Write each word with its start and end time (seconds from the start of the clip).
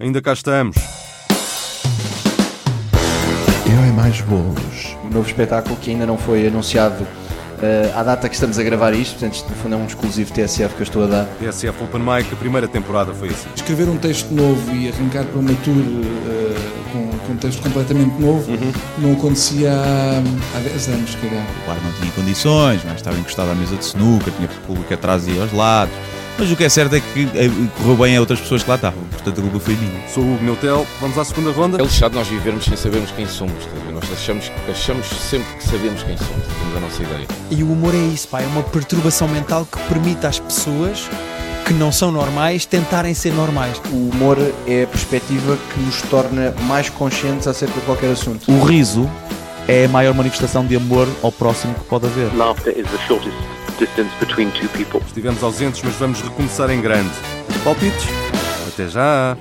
Ainda 0.00 0.22
cá 0.22 0.32
estamos. 0.32 0.76
Eu 3.66 3.78
é 3.80 3.90
mais 3.90 4.20
bolos. 4.20 4.96
Um 5.04 5.08
novo 5.08 5.26
espetáculo 5.26 5.74
que 5.74 5.90
ainda 5.90 6.06
não 6.06 6.16
foi 6.16 6.46
anunciado 6.46 7.02
uh, 7.02 7.98
à 7.98 8.04
data 8.04 8.28
que 8.28 8.36
estamos 8.36 8.60
a 8.60 8.62
gravar 8.62 8.92
isto, 8.94 9.14
portanto, 9.14 9.34
isto 9.34 9.50
no 9.50 9.56
fundo 9.56 9.74
é 9.74 9.78
um 9.78 9.86
exclusivo 9.86 10.32
TSF 10.32 10.76
que 10.76 10.82
eu 10.82 10.84
estou 10.84 11.02
a 11.02 11.06
dar. 11.08 11.24
TSF 11.40 11.82
Open 11.82 12.00
Mic, 12.00 12.32
a 12.32 12.36
primeira 12.36 12.68
temporada 12.68 13.12
foi 13.12 13.30
assim. 13.30 13.48
Escrever 13.56 13.88
um 13.88 13.96
texto 13.96 14.32
novo 14.32 14.72
e 14.72 14.88
arrancar 14.88 15.24
para 15.24 15.40
uma 15.40 15.52
tour 15.64 15.74
uh, 15.74 16.92
com, 16.92 17.18
com 17.26 17.32
um 17.32 17.36
texto 17.36 17.60
completamente 17.60 18.22
novo 18.22 18.52
uhum. 18.52 18.72
não 18.98 19.14
acontecia 19.14 19.72
há, 19.72 20.58
há 20.58 20.60
10 20.60 20.88
anos, 20.90 21.10
se 21.10 21.16
calhar. 21.16 21.44
O 21.64 21.66
bar 21.66 21.76
não 21.82 21.92
tinha 21.94 22.12
condições, 22.12 22.82
mas 22.84 22.94
estava 22.94 23.18
encostado 23.18 23.50
à 23.50 23.54
mesa 23.56 23.74
de 23.74 23.84
snooker, 23.84 24.32
tinha 24.32 24.48
público 24.64 24.94
atrás 24.94 25.26
e 25.26 25.36
aos 25.40 25.52
lados. 25.52 25.92
Mas 26.38 26.52
o 26.52 26.56
que 26.56 26.62
é 26.62 26.68
certo 26.68 26.94
é 26.94 27.00
que 27.00 27.28
eh, 27.34 27.50
correu 27.78 27.96
bem 27.96 28.16
a 28.16 28.20
outras 28.20 28.38
pessoas 28.38 28.62
que 28.62 28.70
lá 28.70 28.76
estavam, 28.76 29.02
portanto 29.10 29.40
a 29.40 29.42
culpa 29.42 29.58
foi 29.58 29.74
minha. 29.74 30.08
Sou 30.08 30.22
o 30.22 30.38
Neutel, 30.40 30.86
vamos 31.00 31.18
à 31.18 31.24
segunda 31.24 31.50
ronda. 31.50 31.78
É 31.80 31.82
lixado 31.82 32.14
nós 32.14 32.28
vivermos 32.28 32.64
sem 32.64 32.76
sabermos 32.76 33.10
quem 33.10 33.26
somos, 33.26 33.56
nós 33.92 34.04
achamos, 34.12 34.52
achamos 34.70 35.06
sempre 35.08 35.52
que 35.56 35.64
sabemos 35.64 36.00
quem 36.04 36.16
somos, 36.16 36.46
temos 36.46 36.76
a 36.76 36.80
nossa 36.80 37.02
ideia. 37.02 37.26
E 37.50 37.64
o 37.64 37.72
humor 37.72 37.92
é 37.92 37.98
isso, 37.98 38.28
pá, 38.28 38.40
é 38.40 38.46
uma 38.46 38.62
perturbação 38.62 39.26
mental 39.26 39.66
que 39.66 39.78
permite 39.88 40.28
às 40.28 40.38
pessoas 40.38 41.10
que 41.66 41.74
não 41.74 41.90
são 41.90 42.12
normais 42.12 42.64
tentarem 42.64 43.14
ser 43.14 43.32
normais. 43.32 43.82
O 43.90 44.08
humor 44.08 44.38
é 44.64 44.84
a 44.84 44.86
perspectiva 44.86 45.58
que 45.74 45.80
nos 45.80 46.00
torna 46.02 46.54
mais 46.68 46.88
conscientes 46.88 47.48
acerca 47.48 47.74
de 47.74 47.84
qualquer 47.84 48.12
assunto. 48.12 48.48
O 48.48 48.62
riso 48.64 49.10
é 49.66 49.86
a 49.86 49.88
maior 49.88 50.14
manifestação 50.14 50.64
de 50.64 50.76
amor 50.76 51.08
ao 51.20 51.32
próximo 51.32 51.74
que 51.74 51.84
pode 51.86 52.06
haver. 52.06 52.32
Laughter 52.36 52.72
is 52.78 52.86
the 52.86 52.98
shortest 53.08 53.57
distance 53.78 54.10
between 54.20 54.50
two 54.50 54.68
people. 54.70 55.00
Estivemos 55.06 55.42
ausentes, 55.42 55.82
mas 55.82 55.94
vamos 55.94 56.20
recomeçar 56.20 56.70
em 56.70 56.80
grande. 56.80 57.10
Palpites? 57.64 58.06
Até 58.68 58.88
já! 58.88 59.36